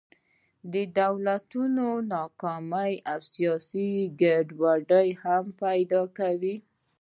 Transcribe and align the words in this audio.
د 0.73 0.75
دولتونو 0.99 1.85
ناکامي 2.13 2.93
او 3.11 3.19
سیاسي 3.33 3.89
ګډوډۍ 4.21 5.09
هم 5.23 5.45
پیدا 5.63 6.01
کوي. 6.17 6.55